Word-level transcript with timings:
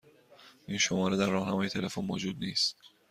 این 0.67 0.77
شماره 0.77 1.17
در 1.17 1.29
راهنمای 1.29 1.69
تلفن 1.69 2.01
موجود 2.01 2.35
نیست. 2.39 2.75